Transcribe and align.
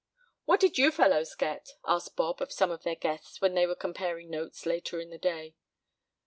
"What 0.45 0.59
did 0.59 0.79
you 0.79 0.89
fellows 0.89 1.35
get?" 1.35 1.73
asked 1.85 2.15
Bob 2.15 2.41
of 2.41 2.51
some 2.51 2.71
of 2.71 2.81
their 2.81 2.95
guests, 2.95 3.39
when 3.39 3.53
they 3.53 3.67
were 3.67 3.75
comparing 3.75 4.31
notes 4.31 4.65
later 4.65 4.99
in 4.99 5.11
the 5.11 5.19
day. 5.19 5.53